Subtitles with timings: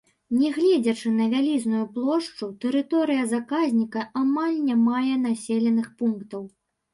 [0.35, 6.43] Негледзячы на вялізную плошчу, тэрыторыя заказніка амаль не мае населеных пунктаў.